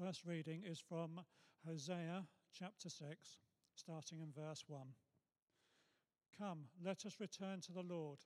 [0.00, 1.20] First reading is from
[1.66, 2.24] Hosea
[2.58, 3.38] chapter 6,
[3.74, 4.80] starting in verse 1.
[6.38, 8.20] Come, let us return to the Lord.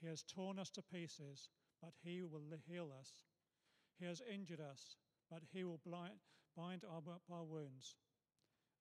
[0.00, 1.50] He has torn us to pieces,
[1.82, 3.12] but he will heal us.
[3.98, 4.96] He has injured us,
[5.30, 7.96] but he will bind our, our wounds.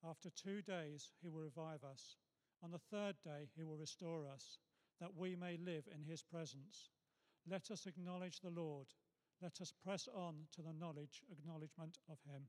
[0.07, 2.15] After two days, he will revive us.
[2.63, 4.59] On the third day, he will restore us,
[5.01, 6.91] that we may live in his presence.
[7.45, 8.87] Let us acknowledge the Lord.
[9.41, 12.47] Let us press on to the knowledge, acknowledgement of him.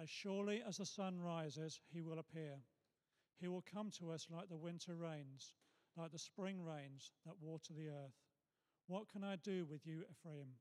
[0.00, 2.60] As surely as the sun rises, he will appear.
[3.40, 5.54] He will come to us like the winter rains,
[5.96, 8.14] like the spring rains that water the earth.
[8.86, 10.54] What can I do with you, Ephraim?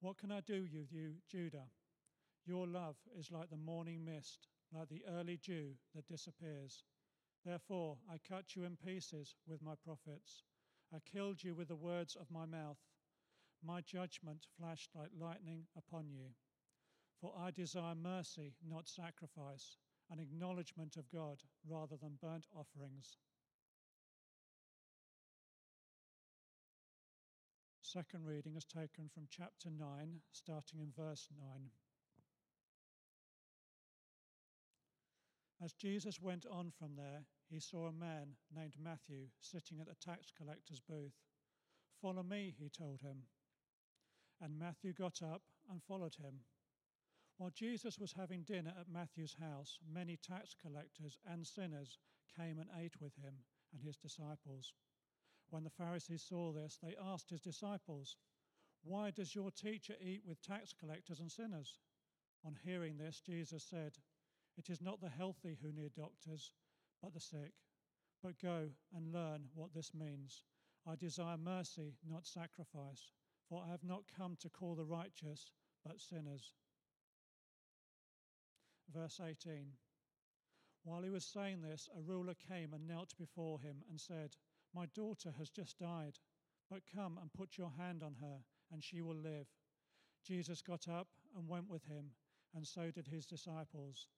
[0.00, 1.68] What can I do with you, Judah?
[2.44, 6.82] Your love is like the morning mist, like the early dew that disappears.
[7.44, 10.42] Therefore, I cut you in pieces with my prophets.
[10.92, 12.78] I killed you with the words of my mouth.
[13.64, 16.34] My judgment flashed like lightning upon you.
[17.20, 19.76] For I desire mercy, not sacrifice,
[20.10, 23.18] an acknowledgement of God rather than burnt offerings.
[27.80, 31.70] Second reading is taken from chapter 9, starting in verse 9.
[35.62, 39.94] As Jesus went on from there, he saw a man named Matthew sitting at the
[39.94, 41.14] tax collector's booth.
[42.00, 43.18] Follow me, he told him.
[44.42, 46.40] And Matthew got up and followed him.
[47.38, 51.98] While Jesus was having dinner at Matthew's house, many tax collectors and sinners
[52.36, 53.34] came and ate with him
[53.72, 54.74] and his disciples.
[55.50, 58.16] When the Pharisees saw this, they asked his disciples,
[58.82, 61.78] Why does your teacher eat with tax collectors and sinners?
[62.44, 63.92] On hearing this, Jesus said,
[64.58, 66.52] it is not the healthy who need doctors,
[67.00, 67.52] but the sick.
[68.22, 70.44] But go and learn what this means.
[70.86, 73.12] I desire mercy, not sacrifice,
[73.48, 75.52] for I have not come to call the righteous,
[75.84, 76.54] but sinners.
[78.94, 79.72] Verse 18
[80.84, 84.36] While he was saying this, a ruler came and knelt before him and said,
[84.74, 86.18] My daughter has just died,
[86.70, 88.38] but come and put your hand on her,
[88.70, 89.46] and she will live.
[90.24, 92.12] Jesus got up and went with him,
[92.54, 94.08] and so did his disciples.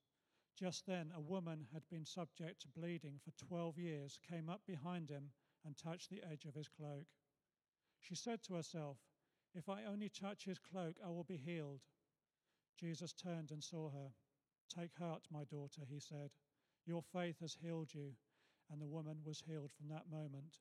[0.57, 5.11] Just then, a woman had been subject to bleeding for 12 years, came up behind
[5.11, 5.31] him
[5.65, 7.07] and touched the edge of his cloak.
[8.01, 8.99] She said to herself,
[9.55, 11.81] If I only touch his cloak, I will be healed.
[12.79, 14.13] Jesus turned and saw her.
[14.69, 16.31] Take heart, my daughter, he said.
[16.87, 18.13] Your faith has healed you.
[18.71, 20.59] And the woman was healed from that moment.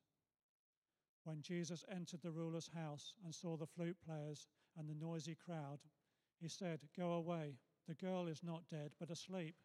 [1.23, 5.79] When Jesus entered the ruler's house and saw the flute players and the noisy crowd,
[6.39, 7.55] he said, Go away.
[7.87, 9.55] The girl is not dead, but asleep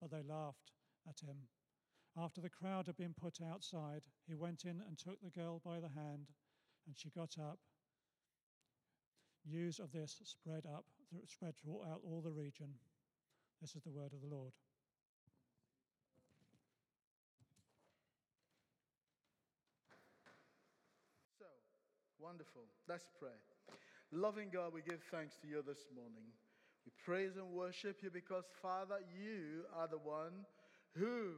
[0.00, 0.72] but they laughed
[1.08, 1.36] at him.
[2.16, 5.80] After the crowd had been put outside, he went in and took the girl by
[5.80, 6.28] the hand,
[6.86, 7.58] and she got up.
[9.50, 10.84] News of this spread up,
[11.28, 12.66] spread throughout all the region.
[13.60, 14.52] This is the word of the Lord.
[21.38, 21.44] So,
[22.18, 22.62] wonderful.
[22.88, 23.30] Let's pray.
[24.12, 26.26] Loving God, we give thanks to you this morning.
[26.84, 30.44] We praise and worship you because, Father, you are the one
[30.94, 31.34] who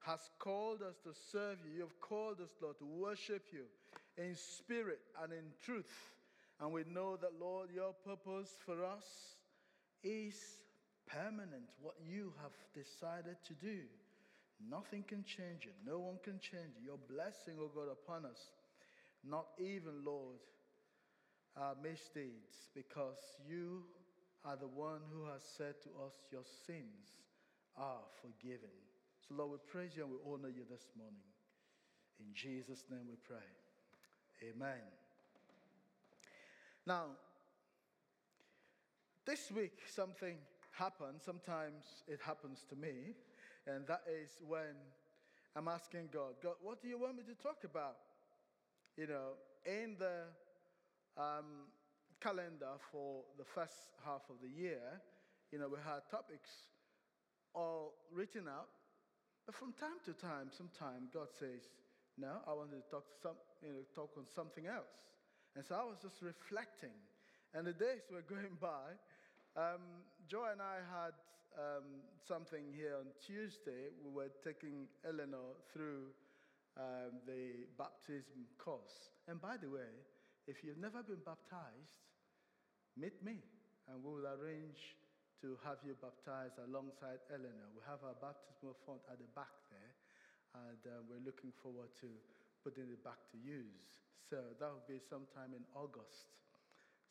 [0.00, 1.74] has called us to serve you.
[1.74, 3.64] You have called us, Lord, to worship you
[4.16, 6.10] in spirit and in truth.
[6.62, 9.34] And we know that, Lord, your purpose for us
[10.04, 10.36] is
[11.08, 13.80] permanent, what you have decided to do.
[14.70, 15.74] Nothing can change it.
[15.84, 16.86] No one can change it.
[16.86, 18.38] Your blessing, O oh God, upon us.
[19.26, 20.38] Not even, Lord,
[21.56, 23.82] our misdeeds, because you
[24.44, 27.26] are the one who has said to us, Your sins
[27.76, 28.70] are forgiven.
[29.26, 31.26] So, Lord, we praise you and we honor you this morning.
[32.20, 33.50] In Jesus' name we pray.
[34.46, 35.01] Amen.
[36.86, 37.04] Now,
[39.24, 40.36] this week something
[40.72, 41.20] happened.
[41.24, 43.14] Sometimes it happens to me,
[43.66, 44.74] and that is when
[45.54, 47.96] I'm asking God, God, what do you want me to talk about?
[48.96, 50.26] You know, in the
[51.16, 51.70] um,
[52.20, 55.00] calendar for the first half of the year,
[55.52, 56.50] you know, we had topics
[57.54, 58.68] all written out.
[59.46, 61.68] But from time to time, sometime God says,
[62.18, 65.11] No, I want to talk to some, you know, talk on something else.
[65.56, 66.96] And so I was just reflecting.
[67.54, 68.96] And the days were going by.
[69.56, 71.12] Um, Joe and I had
[71.60, 73.92] um, something here on Tuesday.
[74.00, 76.08] We were taking Eleanor through
[76.80, 79.12] um, the baptism course.
[79.28, 79.92] And by the way,
[80.48, 82.00] if you've never been baptized,
[82.96, 83.44] meet me,
[83.88, 84.96] and we will arrange
[85.44, 87.68] to have you baptized alongside Eleanor.
[87.76, 89.92] We have our baptismal font at the back there,
[90.66, 92.08] and uh, we're looking forward to
[92.62, 93.90] putting it back to use.
[94.26, 96.32] So that will be sometime in August.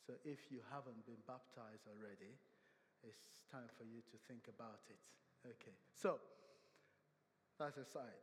[0.08, 2.34] So if you haven't been baptized already,
[3.06, 5.00] it's time for you to think about it.
[5.46, 6.18] Okay, so
[7.60, 8.22] that's aside.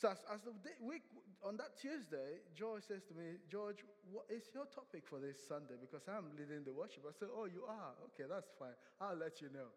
[0.00, 1.04] So as, as the week
[1.44, 5.76] on that Tuesday, George says to me, George, what is your topic for this Sunday?
[5.76, 7.04] Because I'm leading the worship.
[7.04, 7.92] I said, Oh, you are?
[8.08, 8.72] Okay, that's fine.
[8.96, 9.68] I'll let you know.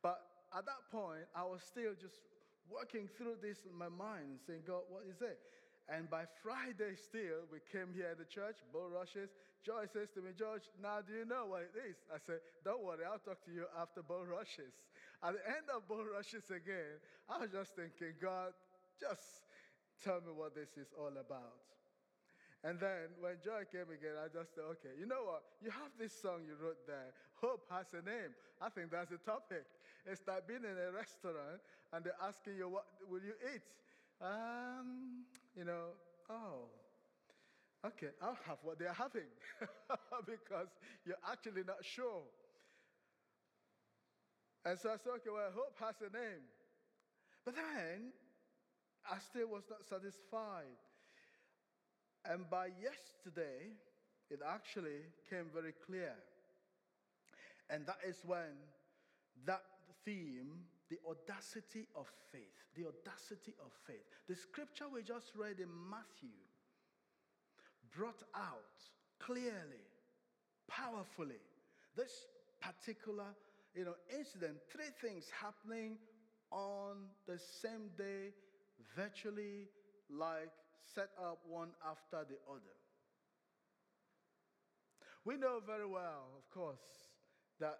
[0.00, 0.22] But
[0.56, 2.24] at that point, I was still just
[2.70, 5.38] working through this in my mind, saying, God, what is it?
[5.88, 9.30] And by Friday, still, we came here at the church, bull rushes.
[9.62, 11.96] George says to me, George, now do you know what it is?
[12.10, 14.74] I said, Don't worry, I'll talk to you after bull rushes.
[15.22, 16.98] At the end of bull rushes again,
[17.30, 18.50] I was just thinking, God,
[18.98, 19.46] just
[20.04, 21.56] Tell me what this is all about.
[22.64, 25.42] And then when Joy came again, I just said, okay, you know what?
[25.62, 27.14] You have this song you wrote there.
[27.38, 28.34] Hope has a name.
[28.60, 29.64] I think that's the topic.
[30.04, 31.62] It's like being in a restaurant
[31.92, 33.62] and they're asking you, what will you eat?
[34.20, 35.24] Um,
[35.56, 35.96] you know,
[36.30, 36.68] oh,
[37.86, 39.30] okay, I'll have what they're having
[40.26, 40.68] because
[41.06, 42.22] you're actually not sure.
[44.64, 46.42] And so I said, okay, well, hope has a name.
[47.44, 48.12] But then
[49.10, 50.76] I still was not satisfied.
[52.28, 53.70] And by yesterday,
[54.30, 56.12] it actually came very clear.
[57.70, 58.58] And that is when
[59.46, 59.62] that
[60.04, 65.68] theme, the audacity of faith, the audacity of faith, the scripture we just read in
[65.90, 66.36] Matthew
[67.96, 68.76] brought out
[69.18, 69.84] clearly,
[70.68, 71.42] powerfully,
[71.96, 72.26] this
[72.60, 73.34] particular
[73.74, 75.98] you know, incident, three things happening
[76.50, 76.96] on
[77.26, 78.32] the same day
[78.94, 79.68] virtually
[80.08, 80.50] like
[80.94, 82.76] set up one after the other.
[85.24, 86.78] We know very well, of course,
[87.58, 87.78] that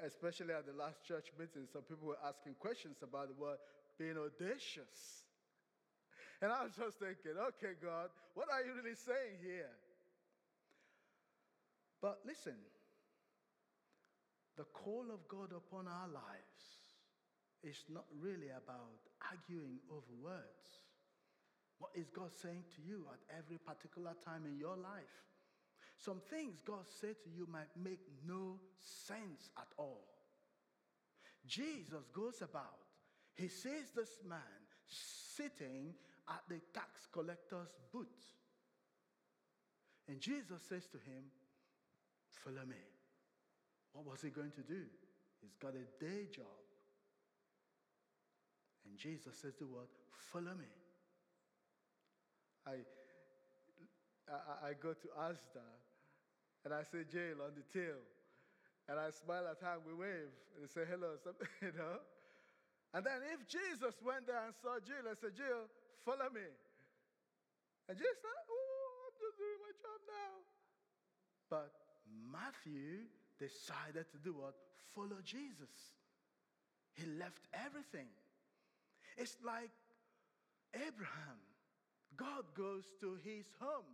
[0.00, 3.58] especially at the last church meeting, some people were asking questions about the word
[3.98, 5.26] being audacious.
[6.40, 9.70] And I was just thinking, okay, God, what are you really saying here?
[12.00, 12.58] But listen,
[14.56, 16.62] the call of God upon our lives
[17.62, 20.82] is not really about arguing over words.
[21.78, 25.31] What is God saying to you at every particular time in your life?
[26.04, 30.04] Some things God said to you might make no sense at all.
[31.46, 32.80] Jesus goes about,
[33.34, 34.38] he sees this man
[34.88, 35.94] sitting
[36.28, 38.06] at the tax collector's booth.
[40.08, 41.24] And Jesus says to him,
[42.44, 42.82] Follow me.
[43.92, 44.82] What was he going to do?
[45.40, 46.46] He's got a day job.
[48.86, 49.86] And Jesus says the word,
[50.32, 50.66] follow me.
[52.66, 52.82] I,
[54.28, 55.66] I, I go to Asda
[56.64, 57.98] and I say Jill on the tail.
[58.88, 61.18] And I smile at her, we wave and say hello,
[61.62, 62.02] you know.
[62.94, 65.70] And then if Jesus went there and saw Jill and said, Jill,
[66.04, 66.44] follow me.
[67.88, 70.34] And Jill said, oh, I'm just doing my job now.
[71.48, 71.72] But
[72.30, 73.06] Matthew
[73.38, 74.54] decided to do what?
[74.94, 75.96] Follow Jesus.
[76.92, 78.10] He left everything.
[79.16, 79.72] It's like
[80.74, 81.40] Abraham.
[82.16, 83.88] God goes to his home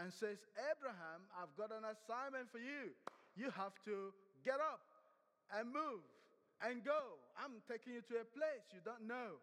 [0.00, 2.96] and says, Abraham, I've got an assignment for you.
[3.36, 4.80] You have to get up
[5.52, 6.00] and move
[6.64, 7.20] and go.
[7.36, 9.36] I'm taking you to a place you don't know.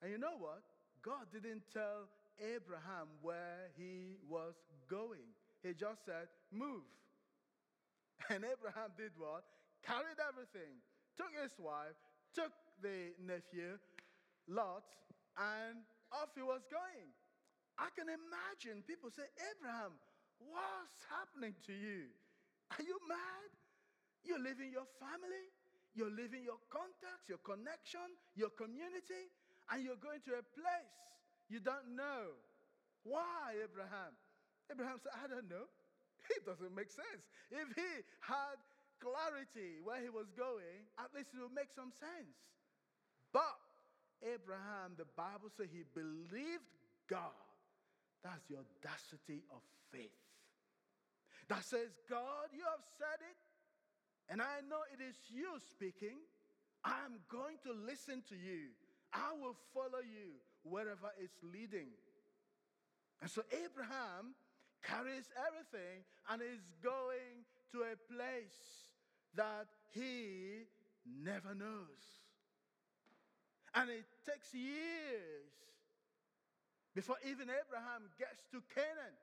[0.00, 0.64] And you know what?
[1.04, 2.08] God didn't tell
[2.40, 4.56] Abraham where he was
[4.88, 5.36] going.
[5.62, 6.86] He just said, Move.
[8.30, 9.44] And Abraham did what?
[9.86, 10.82] Carried everything,
[11.16, 11.96] took his wife,
[12.34, 13.78] took the nephew,
[14.48, 14.84] Lot,
[15.38, 15.80] and
[16.12, 17.08] off he was going.
[17.78, 19.94] I can imagine people say, Abraham,
[20.42, 22.10] what's happening to you?
[22.74, 23.50] Are you mad?
[24.26, 25.46] You're leaving your family,
[25.94, 28.04] you're leaving your contacts, your connection,
[28.34, 29.30] your community,
[29.70, 30.98] and you're going to a place
[31.48, 32.36] you don't know.
[33.04, 34.12] Why, Abraham?
[34.68, 35.66] Abraham said, I don't know.
[36.36, 37.24] It doesn't make sense.
[37.48, 38.60] If he had
[39.00, 42.36] clarity where he was going, at least it would make some sense.
[43.32, 43.56] But
[44.20, 46.68] Abraham, the Bible says he believed
[47.08, 47.32] God.
[48.22, 50.14] That's the audacity of faith.
[51.48, 53.40] That says, God, you have said it,
[54.28, 56.18] and I know it is you speaking.
[56.84, 58.68] I'm going to listen to you.
[59.12, 61.88] I will follow you wherever it's leading.
[63.22, 64.36] And so Abraham
[64.84, 68.92] carries everything and is going to a place
[69.34, 70.66] that he
[71.24, 72.02] never knows.
[73.74, 75.50] And it takes years
[76.98, 79.14] before even Abraham gets to Canaan.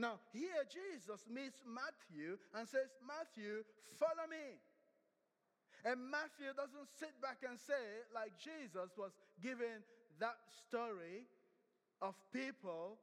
[0.00, 3.60] Now, here Jesus meets Matthew and says, Matthew,
[4.00, 4.56] follow me.
[5.84, 9.12] And Matthew doesn't sit back and say, like Jesus was
[9.44, 9.84] giving
[10.16, 11.28] that story
[12.00, 12.96] of people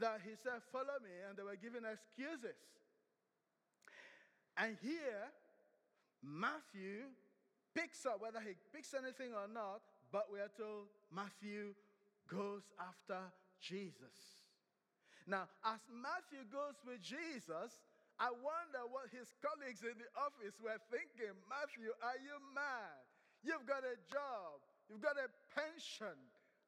[0.00, 2.56] that he said, Follow me, and they were giving excuses.
[4.56, 5.28] And here,
[6.24, 7.12] Matthew
[7.76, 11.76] picks up, whether he picks anything or not, but we are told Matthew
[12.30, 13.18] goes after
[13.60, 14.46] Jesus.
[15.26, 17.82] Now, as Matthew goes with Jesus,
[18.16, 21.34] I wonder what his colleagues in the office were thinking.
[21.50, 23.02] Matthew, are you mad?
[23.42, 26.14] You've got a job, you've got a pension.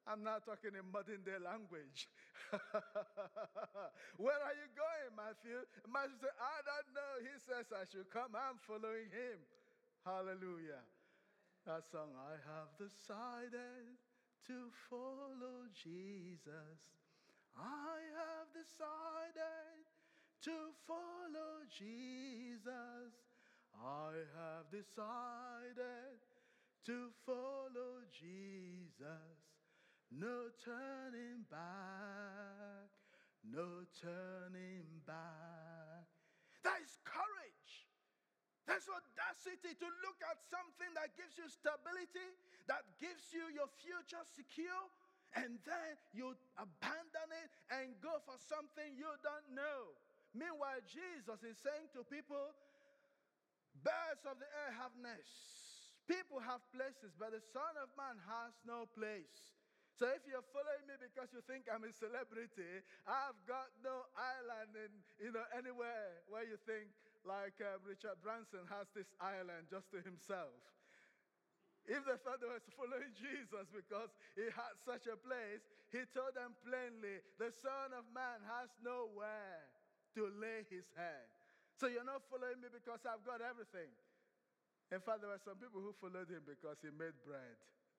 [0.03, 2.11] I'm not talking in modern day language.
[4.19, 5.63] Where are you going, Matthew?
[5.87, 7.13] Matthew said, I don't know.
[7.23, 8.35] He says I should come.
[8.35, 9.39] I'm following him.
[10.03, 10.83] Hallelujah.
[11.63, 13.95] That song, I have decided
[14.47, 16.79] to follow Jesus.
[17.55, 19.87] I have decided
[20.43, 20.51] to
[20.87, 23.13] follow Jesus.
[23.79, 26.19] I have decided
[26.85, 29.39] to follow Jesus.
[30.11, 32.91] No turning back,
[33.49, 36.07] no turning back.
[36.63, 37.32] That is courage.
[38.63, 42.29] That's audacity to look at something that gives you stability,
[42.71, 44.83] that gives you your future secure,
[45.35, 49.91] and then you abandon it and go for something you don't know.
[50.31, 52.55] Meanwhile, Jesus is saying to people,
[53.81, 58.53] Birds of the air have nests, people have places, but the Son of Man has
[58.63, 59.57] no place.
[59.97, 64.73] So if you're following me because you think I'm a celebrity, I've got no island
[64.73, 64.91] in
[65.21, 66.89] you know anywhere where you think
[67.25, 70.55] like uh, Richard Branson has this island just to himself.
[71.83, 76.31] If they thought they were following Jesus because he had such a place, he told
[76.31, 79.67] them plainly, the Son of Man has nowhere
[80.15, 81.27] to lay his head.
[81.75, 83.91] So you're not following me because I've got everything.
[84.93, 87.57] In fact, there were some people who followed him because he made bread,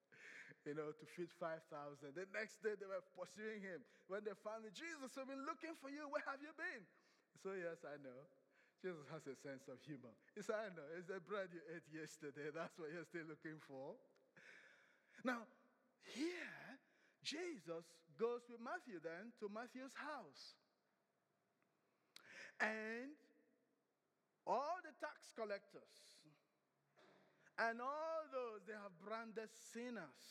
[0.65, 1.69] you know, to feed 5,000.
[2.15, 3.83] The next day they were pursuing him.
[4.07, 6.07] When they found him, Jesus, we've been looking for you.
[6.07, 6.87] Where have you been?
[7.43, 8.25] So, yes, I know.
[8.81, 10.13] Jesus has a sense of humor.
[10.35, 12.53] He said, I know, it's the bread you ate yesterday.
[12.53, 13.97] That's what you're still looking for.
[15.23, 15.47] Now,
[16.13, 16.77] here,
[17.23, 17.87] Jesus
[18.19, 20.53] goes with Matthew then to Matthew's house.
[22.61, 23.17] And
[24.45, 26.05] all the tax collectors
[27.57, 30.21] and all those they have branded sinners.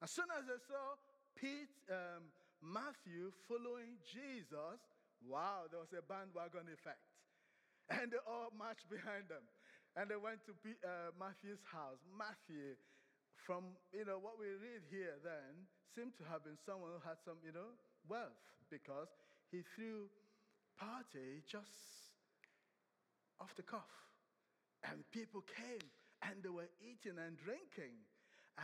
[0.00, 0.96] As soon as they saw
[1.36, 2.32] Pete, um,
[2.62, 4.80] Matthew following Jesus,
[5.26, 7.11] wow, there was a bandwagon effect
[7.90, 9.42] and they all marched behind them.
[9.96, 12.00] And they went to uh, Matthew's house.
[12.08, 12.78] Matthew,
[13.36, 17.20] from you know what we read here, then seemed to have been someone who had
[17.20, 17.76] some you know
[18.08, 18.40] wealth
[18.72, 19.12] because
[19.52, 20.08] he threw
[20.80, 22.16] party just
[23.36, 23.92] off the cuff,
[24.88, 25.84] and people came
[26.24, 27.92] and they were eating and drinking,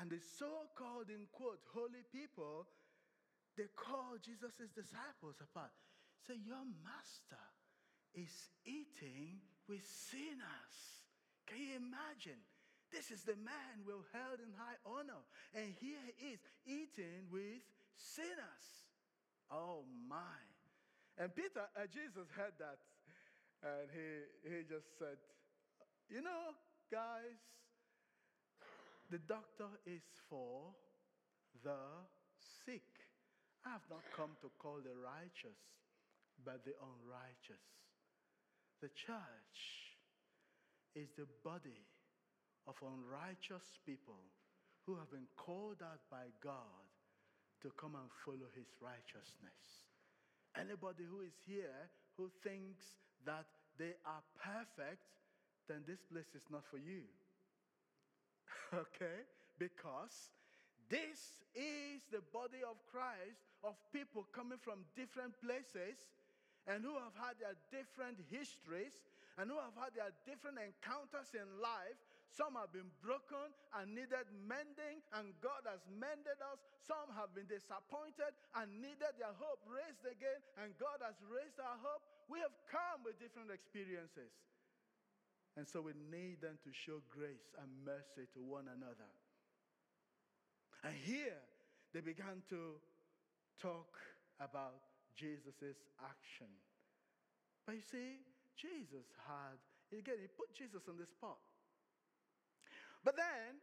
[0.01, 2.65] and the so-called in quote holy people,
[3.59, 5.75] they called Jesus' disciples apart.
[6.25, 7.43] Say, your master
[8.15, 10.77] is eating with sinners.
[11.47, 12.41] Can you imagine?
[12.93, 15.21] This is the man we're held in high honor.
[15.53, 17.61] And here he is eating with
[17.97, 18.67] sinners.
[19.51, 20.41] Oh my.
[21.19, 22.79] And Peter, uh, Jesus heard that.
[23.61, 24.09] And he,
[24.49, 25.19] he just said,
[26.09, 26.55] You know,
[26.91, 27.37] guys,
[29.11, 30.73] the doctor is for
[31.65, 31.81] the
[32.65, 32.87] sick.
[33.67, 35.59] I have not come to call the righteous,
[36.45, 37.67] but the unrighteous.
[38.81, 39.59] The church
[40.95, 41.83] is the body
[42.67, 44.23] of unrighteous people
[44.87, 46.87] who have been called out by God
[47.63, 49.89] to come and follow his righteousness.
[50.55, 53.47] Anybody who is here who thinks that
[53.79, 55.03] they are perfect,
[55.67, 57.03] then this place is not for you.
[58.75, 59.27] okay?
[59.59, 60.31] Because
[60.89, 65.99] this is the body of Christ of people coming from different places
[66.69, 68.93] and who have had their different histories
[69.41, 71.97] and who have had their different encounters in life.
[72.29, 73.49] Some have been broken
[73.81, 76.61] and needed mending, and God has mended us.
[76.85, 81.81] Some have been disappointed and needed their hope raised again, and God has raised our
[81.81, 82.05] hope.
[82.29, 84.29] We have come with different experiences.
[85.57, 89.11] And so we need them to show grace and mercy to one another.
[90.85, 91.41] And here
[91.97, 92.77] they began to
[93.59, 93.97] talk
[94.39, 96.51] about Jesus' action.
[97.67, 98.25] But you see,
[98.57, 99.61] Jesus had,
[99.93, 101.39] again, he put Jesus on the spot.
[103.05, 103.61] But then,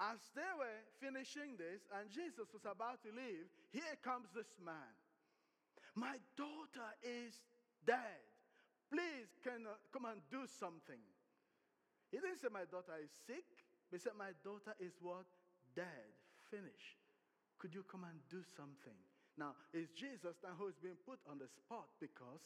[0.00, 4.94] as they were finishing this and Jesus was about to leave, here comes this man.
[5.94, 7.36] My daughter is
[7.84, 8.24] dead.
[8.88, 11.02] Please can, come and do something.
[12.10, 13.46] He didn't say my daughter is sick.
[13.90, 15.26] He said my daughter is what?
[15.74, 16.10] Dead.
[16.50, 16.98] Finished.
[17.58, 18.96] Could you come and do something?
[19.40, 22.44] Now, it's Jesus now who's been put on the spot because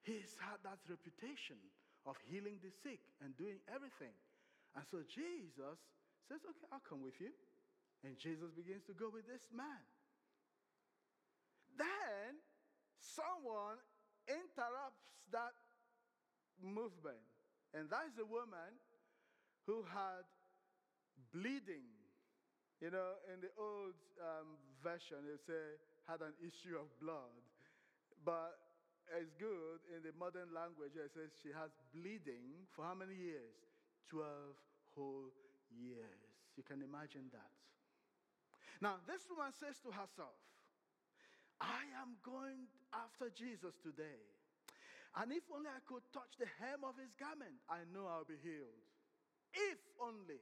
[0.00, 1.60] he's had that reputation
[2.08, 4.16] of healing the sick and doing everything.
[4.72, 5.76] And so Jesus
[6.24, 7.36] says, Okay, I'll come with you.
[8.00, 9.84] And Jesus begins to go with this man.
[11.76, 12.40] Then
[12.96, 13.76] someone
[14.24, 15.04] interrupts
[15.36, 15.52] that
[16.64, 17.20] movement.
[17.76, 18.72] And that is a woman
[19.68, 20.24] who had
[21.28, 21.92] bleeding.
[22.80, 25.76] You know, in the old um, version, it say
[26.08, 27.42] had an issue of blood.
[28.24, 28.58] But
[29.18, 33.56] it's good in the modern language, it says she has bleeding for how many years?
[34.08, 34.24] 12
[34.94, 35.32] whole
[35.72, 36.22] years.
[36.56, 37.52] You can imagine that.
[38.80, 40.36] Now, this woman says to herself,
[41.62, 44.20] I am going after Jesus today.
[45.14, 48.40] And if only I could touch the hem of his garment, I know I'll be
[48.40, 48.82] healed.
[49.52, 50.40] If only.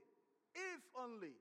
[0.55, 1.35] If only.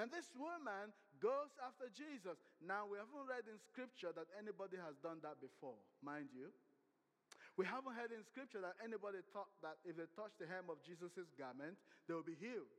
[0.00, 2.40] And this woman goes after Jesus.
[2.64, 6.48] Now, we haven't read in scripture that anybody has done that before, mind you.
[7.60, 10.80] We haven't heard in scripture that anybody thought that if they touched the hem of
[10.80, 11.76] Jesus' garment,
[12.08, 12.72] they will be healed.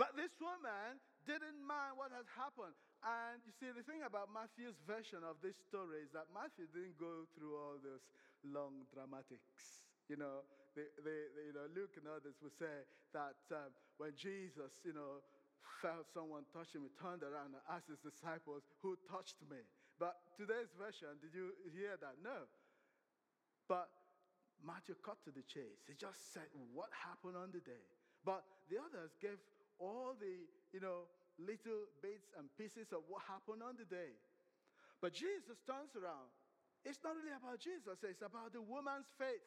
[0.00, 0.96] But this woman
[1.28, 2.72] didn't mind what had happened.
[3.04, 6.96] And you see, the thing about Matthew's version of this story is that Matthew didn't
[6.96, 8.04] go through all those
[8.48, 9.84] long dramatics.
[10.08, 14.14] You know, they, they, they, you know Luke and others would say that um, when
[14.16, 15.20] Jesus, you know,
[15.80, 19.60] felt someone touch him, he turned around and asked his disciples, Who touched me?
[20.00, 22.16] But today's version, did you hear that?
[22.24, 22.48] No.
[23.68, 23.92] But
[24.64, 25.84] Matthew cut to the chase.
[25.88, 27.84] He just said what happened on the day.
[28.24, 29.40] But the others gave
[29.80, 31.08] all the, you know,
[31.40, 34.12] little bits and pieces of what happened on the day.
[35.00, 36.28] But Jesus turns around.
[36.84, 39.44] It's not really about Jesus, it's about the woman's faith.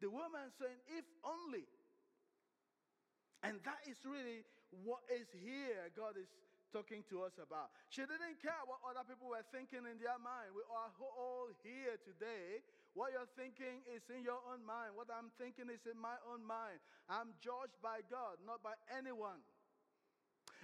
[0.00, 1.64] The woman saying, if only.
[3.44, 4.44] And that is really
[4.82, 6.26] what is here, God is
[6.74, 7.70] talking to us about.
[7.86, 10.50] She didn't care what other people were thinking in their mind.
[10.58, 12.66] We are all here today.
[12.98, 14.98] What you're thinking is in your own mind.
[14.98, 16.82] What I'm thinking is in my own mind.
[17.06, 19.38] I'm judged by God, not by anyone.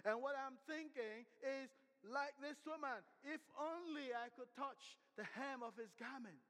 [0.03, 1.71] And what I'm thinking is
[2.03, 6.43] like this woman, if only I could touch the hem of his garment.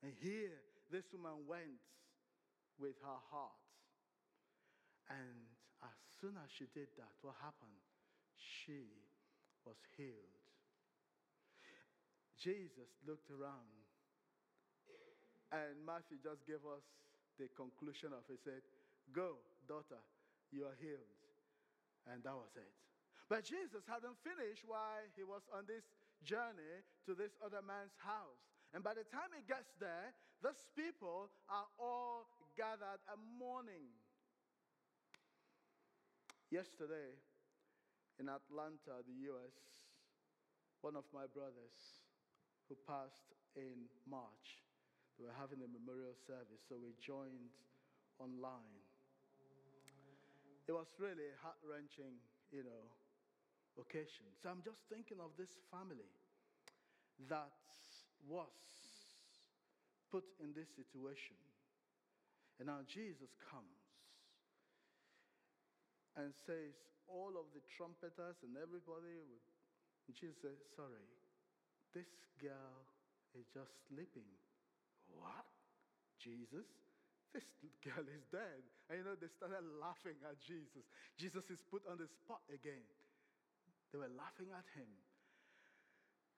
[0.00, 0.56] And here,
[0.92, 1.80] this woman went
[2.78, 3.63] with her heart.
[6.24, 7.84] Soon as she did that, what happened?
[8.40, 8.88] She
[9.68, 10.40] was healed.
[12.40, 13.68] Jesus looked around,
[15.52, 16.80] and Matthew just gave us
[17.36, 18.40] the conclusion of it.
[18.40, 18.64] He said,
[19.12, 19.36] Go,
[19.68, 20.00] daughter,
[20.48, 21.20] you are healed.
[22.08, 22.72] And that was it.
[23.28, 25.84] But Jesus hadn't finished while he was on this
[26.24, 28.40] journey to this other man's house.
[28.72, 32.24] And by the time he gets there, those people are all
[32.56, 33.92] gathered and mourning.
[36.50, 37.16] Yesterday
[38.20, 39.56] in Atlanta, the US,
[40.80, 42.04] one of my brothers
[42.68, 44.64] who passed in March,
[45.18, 47.54] they were having a memorial service, so we joined
[48.18, 48.84] online
[50.64, 52.16] it was really a heart wrenching,
[52.48, 52.88] you know,
[53.76, 54.24] occasion.
[54.40, 56.08] So I'm just thinking of this family
[57.28, 57.52] that
[58.24, 58.48] was
[60.08, 61.36] put in this situation.
[62.56, 63.83] And now Jesus comes
[66.16, 66.74] and says,
[67.10, 69.44] all of the trumpeters and everybody would,
[70.04, 71.08] and sorry,
[71.96, 72.08] this
[72.40, 72.84] girl
[73.32, 74.28] is just sleeping.
[75.08, 75.48] What?
[76.20, 76.68] Jesus?
[77.34, 78.62] This girl is dead.
[78.88, 80.86] And you know, they started laughing at Jesus.
[81.18, 82.84] Jesus is put on the spot again.
[83.90, 84.90] They were laughing at him.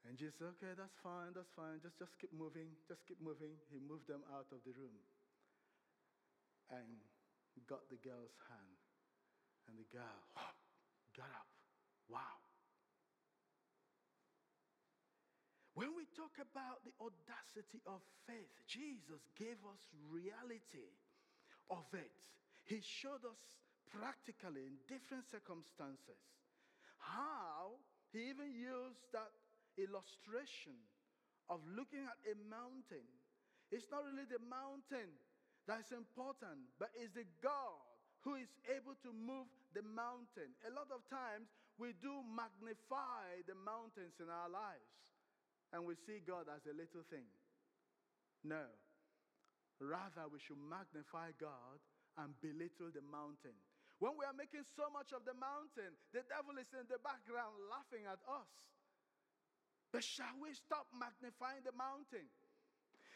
[0.07, 1.83] And Jesus said, okay, that's fine, that's fine.
[1.83, 3.59] Just, just keep moving, just keep moving.
[3.75, 4.95] He moved them out of the room
[6.71, 7.03] and
[7.67, 8.76] got the girl's hand.
[9.69, 10.19] And the girl
[11.19, 11.51] got up.
[12.09, 12.39] Wow.
[15.77, 20.89] When we talk about the audacity of faith, Jesus gave us reality
[21.69, 22.17] of it.
[22.65, 23.37] He showed us
[23.93, 26.17] practically in different circumstances
[26.99, 27.77] how
[28.09, 29.31] he even used that
[29.77, 30.75] illustration
[31.53, 33.07] of looking at a mountain.
[33.71, 35.13] It's not really the mountain
[35.69, 37.96] that's important, but it's the God
[38.27, 40.51] who is able to move the mountain.
[40.67, 41.47] A lot of times
[41.79, 44.91] we do magnify the mountains in our lives
[45.71, 47.31] and we see God as a little thing.
[48.43, 48.67] No.
[49.79, 51.79] Rather, we should magnify God
[52.19, 53.55] and belittle the mountain.
[54.03, 57.55] When we are making so much of the mountain, the devil is in the background
[57.71, 58.51] laughing at us.
[59.95, 62.27] But shall we stop magnifying the mountain?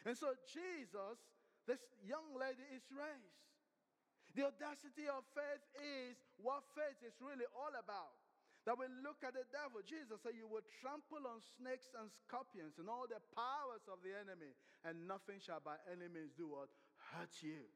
[0.06, 1.18] And so, Jesus,
[1.66, 3.49] this young lady, is raised.
[4.38, 8.14] The audacity of faith is what faith is really all about.
[8.68, 12.76] That we look at the devil, Jesus said, You will trample on snakes and scorpions
[12.76, 14.52] and all the powers of the enemy,
[14.84, 16.68] and nothing shall by any means do what?
[17.16, 17.66] hurt you.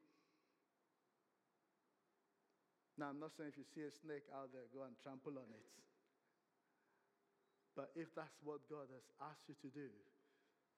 [2.95, 5.51] Now, I'm not saying if you see a snake out there, go and trample on
[5.51, 5.67] it.
[7.75, 9.91] But if that's what God has asked you to do,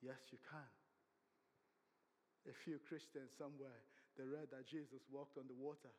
[0.01, 0.73] yes, you can.
[2.49, 3.85] A few Christians somewhere,
[4.17, 5.93] they read that Jesus walked on the water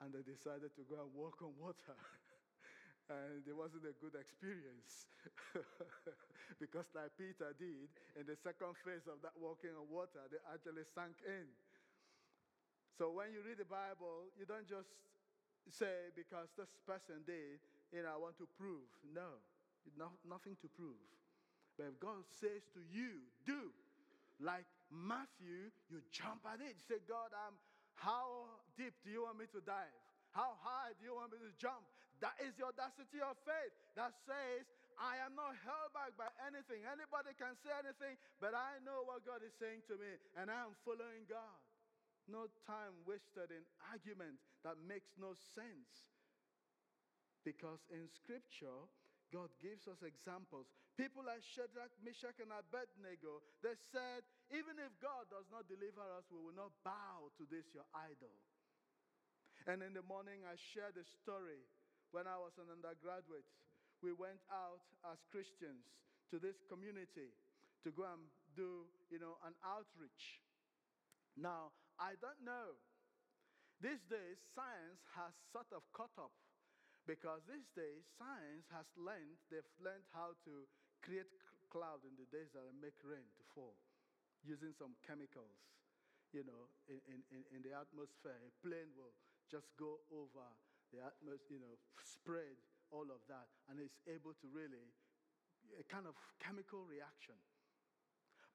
[0.00, 1.94] and they decided to go and walk on water.
[3.12, 5.08] and it wasn't a good experience
[6.62, 10.84] because, like Peter did, in the second phase of that walking on water, they actually
[10.94, 11.48] sank in.
[12.96, 14.90] So when you read the Bible, you don't just
[15.70, 17.60] say, because this person did,
[17.92, 18.86] you know, I want to prove.
[19.14, 19.38] No,
[19.96, 21.00] no, nothing to prove.
[21.76, 23.70] But if God says to you, do,
[24.40, 26.76] like Matthew, you jump at it.
[26.76, 27.56] You say, God, I'm,
[27.96, 29.92] how deep do you want me to dive?
[30.32, 31.84] How high do you want me to jump?
[32.20, 34.66] That is the audacity of faith that says,
[34.98, 36.82] I am not held back by anything.
[36.82, 40.66] Anybody can say anything, but I know what God is saying to me, and I
[40.66, 41.58] am following God.
[42.26, 46.12] No time wasted in argument that makes no sense.
[47.46, 48.90] Because in Scripture,
[49.32, 50.66] God gives us examples.
[50.98, 56.26] People like Shadrach, Meshach, and Abednego, they said, even if God does not deliver us,
[56.26, 58.34] we will not bow to this, your idol.
[59.70, 61.62] And in the morning, I shared a story
[62.10, 63.46] when I was an undergraduate.
[64.02, 65.86] We went out as Christians
[66.34, 67.30] to this community
[67.86, 68.26] to go and
[68.58, 70.42] do, you know, an outreach.
[71.38, 72.74] Now, I don't know.
[73.78, 76.34] These days, science has sort of caught up
[77.06, 80.66] because these days, science has learned, they've learned how to
[81.02, 81.28] create
[81.68, 83.76] cloud in the desert and make rain to fall
[84.46, 85.58] using some chemicals,
[86.30, 88.38] you know, in, in, in the atmosphere.
[88.38, 89.12] A plane will
[89.50, 90.46] just go over
[90.94, 92.56] the atmosphere, you know, spread
[92.88, 94.80] all of that, and it's able to really,
[95.76, 97.36] a kind of chemical reaction.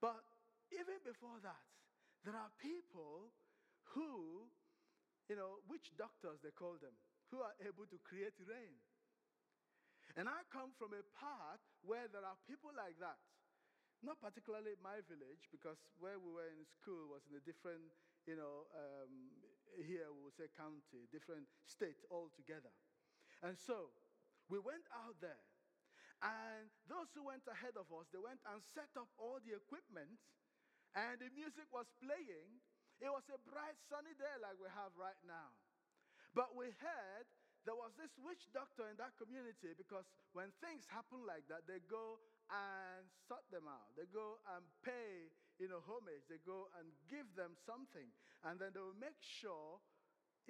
[0.02, 0.26] But
[0.74, 1.62] even before that,
[2.26, 3.30] there are people
[3.94, 4.48] who,
[5.30, 6.96] you know, witch doctors they call them,
[7.30, 8.74] who are able to create rain.
[10.14, 13.18] And I come from a part where there are people like that.
[14.04, 17.88] Not particularly my village, because where we were in school was in a different,
[18.28, 19.32] you know, um,
[19.80, 22.70] here we would say county, different state altogether.
[23.42, 23.96] And so
[24.52, 25.40] we went out there,
[26.22, 30.20] and those who went ahead of us, they went and set up all the equipment
[30.94, 32.62] and the music was playing.
[33.02, 35.52] It was a bright, sunny day like we have right now.
[36.38, 37.28] But we heard
[37.64, 40.04] there was this witch doctor in that community because
[40.36, 42.20] when things happen like that, they go
[42.52, 43.96] and sort them out.
[43.96, 46.28] They go and pay, you know, homage.
[46.28, 48.12] They go and give them something.
[48.44, 49.80] And then they will make sure,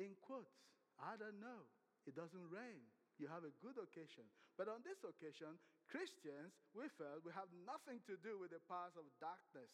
[0.02, 0.58] in quotes,
[0.97, 1.69] I don't know,
[2.10, 2.82] it doesn't rain.
[3.21, 4.26] You have a good occasion.
[4.58, 8.97] But on this occasion, Christians, we felt we have nothing to do with the powers
[8.97, 9.69] of darkness.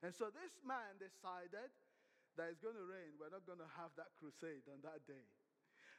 [0.00, 1.68] And so this man decided
[2.40, 3.20] that it's going to rain.
[3.20, 5.28] We're not going to have that crusade on that day.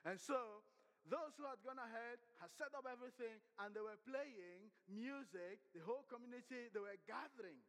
[0.06, 0.66] And so
[1.10, 5.62] those who had gone ahead had set up everything and they were playing music.
[5.74, 7.62] The whole community, they were gathering.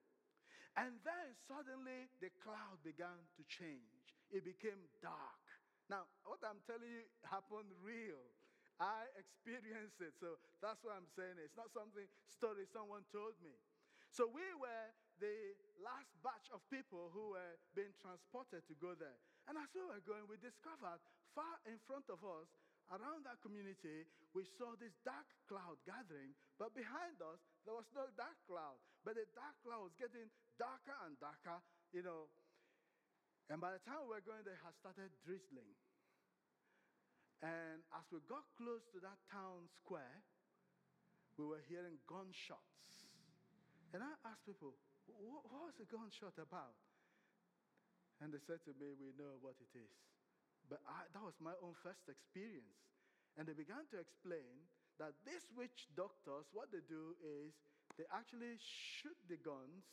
[0.76, 4.16] And then suddenly the cloud began to change.
[4.32, 5.44] It became dark.
[5.92, 8.20] Now, what I'm telling you happened real.
[8.80, 10.16] I experienced it.
[10.16, 11.52] So that's why I'm saying it.
[11.52, 13.52] It's not something story someone told me.
[14.08, 14.88] So we were
[15.20, 19.16] the last batch of people who were being transported to go there.
[19.48, 21.00] And as we were going, we discovered
[21.34, 22.48] far in front of us,
[22.92, 24.04] around that community,
[24.36, 28.76] we saw this dark cloud gathering, but behind us, there was no dark cloud.
[29.04, 30.28] But the dark cloud was getting
[30.60, 31.60] darker and darker,
[31.92, 32.28] you know.
[33.48, 35.72] And by the time we were going, they had started drizzling.
[37.42, 40.22] And as we got close to that town square,
[41.34, 43.08] we were hearing gunshots.
[43.90, 44.78] And I asked people,
[45.10, 46.78] what, was the gunshot about?
[48.22, 50.11] And they said to me, We know what it is.
[50.72, 52.80] But I, that was my own first experience.
[53.36, 54.64] And they began to explain
[54.96, 57.52] that these witch doctors, what they do is
[58.00, 59.84] they actually shoot the guns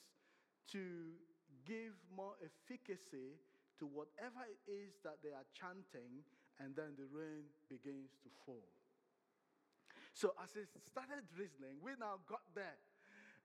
[0.72, 1.20] to
[1.68, 3.36] give more efficacy
[3.76, 6.24] to whatever it is that they are chanting,
[6.64, 8.72] and then the rain begins to fall.
[10.16, 12.80] So as it started drizzling, we now got there.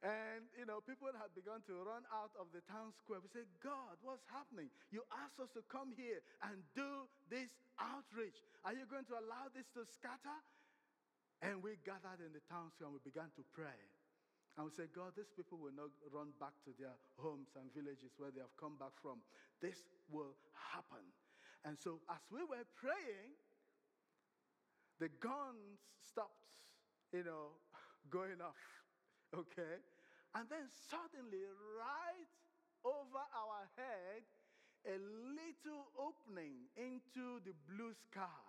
[0.04, 3.24] And, you know, people had begun to run out of the town square.
[3.24, 4.68] We said, God, what's happening?
[4.92, 7.48] You asked us to come here and do this
[7.80, 8.36] outreach.
[8.68, 10.38] Are you going to allow this to scatter?
[11.40, 13.80] And we gathered in the town square and we began to pray.
[14.60, 18.12] And we said, God, these people will not run back to their homes and villages
[18.20, 19.24] where they have come back from.
[19.64, 21.00] This will happen.
[21.64, 23.34] And so, as we were praying,
[25.00, 26.44] the guns stopped,
[27.08, 27.56] you know,
[28.12, 28.60] going off.
[29.32, 29.80] Okay?
[30.34, 31.46] And then suddenly,
[31.78, 32.34] right
[32.82, 34.26] over our head,
[34.84, 38.44] a little opening into the blue sky,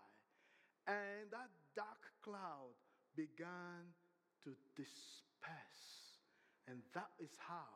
[0.88, 2.76] and that dark cloud
[3.16, 3.94] began
[4.44, 6.20] to disperse.
[6.68, 7.70] And that is how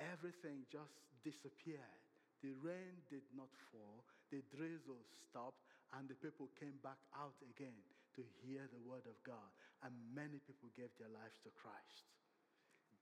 [0.00, 2.00] everything just disappeared.
[2.42, 5.62] The rain did not fall, the drizzle stopped,
[5.94, 7.78] and the people came back out again
[8.16, 9.52] to hear the word of God.
[9.84, 12.08] And many people gave their lives to Christ.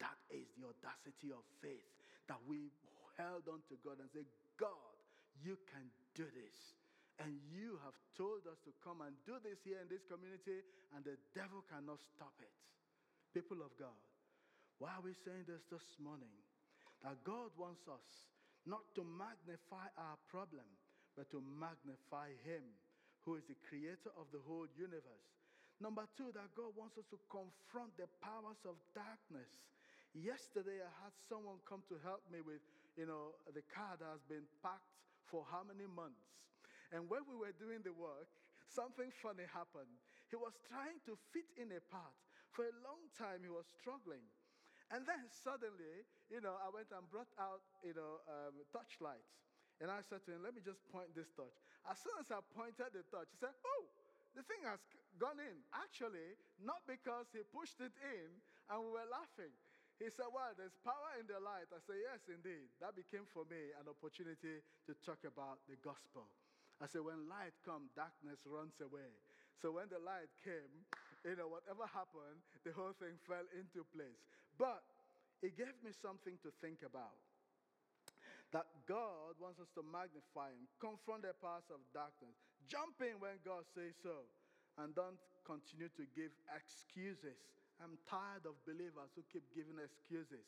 [0.01, 1.85] That is the audacity of faith
[2.27, 2.73] that we
[3.21, 4.25] held on to God and said,
[4.57, 4.97] God,
[5.45, 5.85] you can
[6.17, 6.57] do this.
[7.21, 10.65] And you have told us to come and do this here in this community,
[10.97, 12.57] and the devil cannot stop it.
[13.37, 14.01] People of God,
[14.81, 16.33] why are we saying this this morning?
[17.05, 18.25] That God wants us
[18.65, 20.65] not to magnify our problem,
[21.13, 22.65] but to magnify Him,
[23.29, 25.29] who is the creator of the whole universe.
[25.81, 29.49] Number two, that God wants us to confront the powers of darkness.
[30.11, 32.63] Yesterday, I had someone come to help me with,
[32.99, 34.91] you know, the car that has been packed
[35.31, 36.27] for how many months.
[36.91, 38.27] And when we were doing the work,
[38.67, 39.91] something funny happened.
[40.27, 42.15] He was trying to fit in a part.
[42.51, 44.27] For a long time, he was struggling.
[44.91, 49.39] And then suddenly, you know, I went and brought out, you know, um, touch lights.
[49.79, 51.55] And I said to him, let me just point this touch.
[51.87, 53.87] As soon as I pointed the touch, he said, oh,
[54.35, 54.83] the thing has
[55.23, 55.63] gone in.
[55.71, 58.29] Actually, not because he pushed it in
[58.67, 59.55] and we were laughing.
[60.01, 61.69] He said, Well, there's power in the light.
[61.69, 62.73] I said, Yes, indeed.
[62.81, 66.25] That became for me an opportunity to talk about the gospel.
[66.81, 69.13] I said, When light comes, darkness runs away.
[69.61, 70.73] So when the light came,
[71.21, 74.25] you know, whatever happened, the whole thing fell into place.
[74.57, 74.81] But
[75.45, 77.21] it gave me something to think about.
[78.57, 82.35] That God wants us to magnify Him, confront the powers of darkness,
[82.67, 84.27] jump in when God says so,
[84.81, 87.39] and don't continue to give excuses.
[87.81, 90.45] I'm tired of believers who keep giving excuses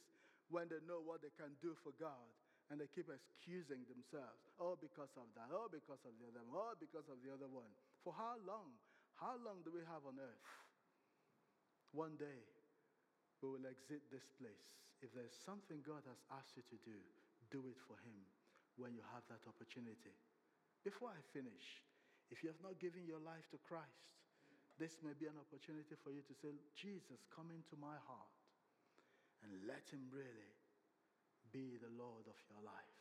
[0.52, 2.28] when they know what they can do for God
[2.68, 4.40] and they keep excusing themselves.
[4.60, 5.48] Oh, because of that.
[5.52, 6.56] Oh, because of the other one.
[6.56, 7.68] Oh, because of the other one.
[8.04, 8.72] For how long?
[9.16, 10.48] How long do we have on earth?
[11.92, 12.40] One day,
[13.44, 14.64] we will exit this place.
[15.04, 16.96] If there's something God has asked you to do,
[17.52, 18.16] do it for Him
[18.80, 20.16] when you have that opportunity.
[20.86, 21.84] Before I finish,
[22.32, 24.08] if you have not given your life to Christ,
[24.82, 28.34] this may be an opportunity for you to say, Jesus, come into my heart
[29.46, 30.58] and let Him really
[31.54, 32.98] be the Lord of your life.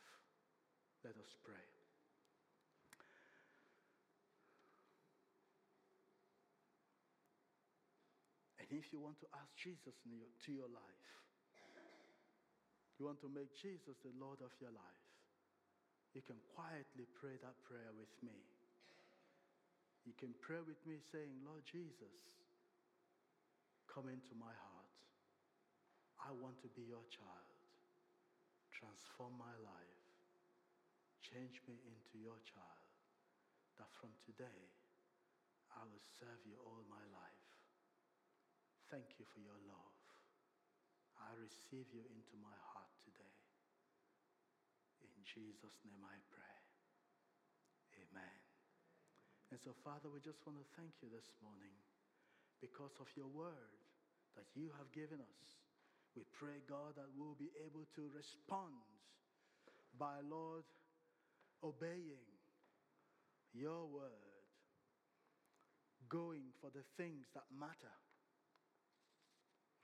[1.02, 1.66] Let us pray.
[8.62, 11.10] And if you want to ask Jesus to your life,
[12.94, 15.02] you want to make Jesus the Lord of your life,
[16.14, 18.51] you can quietly pray that prayer with me.
[20.02, 22.18] You can pray with me saying, Lord Jesus,
[23.86, 24.94] come into my heart.
[26.18, 27.50] I want to be your child.
[28.74, 30.02] Transform my life.
[31.22, 32.90] Change me into your child.
[33.78, 34.62] That from today,
[35.70, 37.46] I will serve you all my life.
[38.90, 39.98] Thank you for your love.
[41.16, 43.38] I receive you into my heart today.
[45.00, 46.58] In Jesus' name I pray.
[48.02, 48.41] Amen.
[49.52, 51.76] And so, Father, we just want to thank you this morning
[52.64, 53.76] because of your word
[54.32, 55.44] that you have given us.
[56.16, 58.80] We pray, God, that we'll be able to respond
[60.00, 60.64] by, Lord,
[61.60, 62.24] obeying
[63.52, 64.48] your word,
[66.08, 67.92] going for the things that matter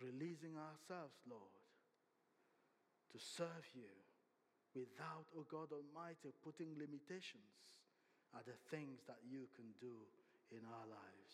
[0.01, 1.61] releasing ourselves, Lord,
[3.13, 3.93] to serve you
[4.73, 7.78] without, oh God Almighty, putting limitations
[8.37, 9.95] are the things that you can do
[10.53, 11.33] in our lives.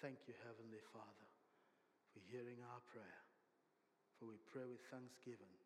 [0.00, 1.28] Thank you, Heavenly Father,
[2.12, 3.22] for hearing our prayer.
[4.18, 5.56] For we pray with thanksgiving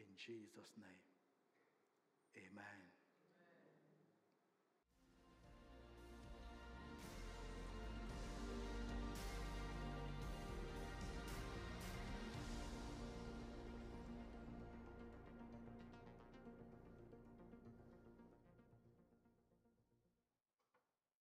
[0.00, 1.04] in Jesus' name.
[2.36, 2.87] Amen.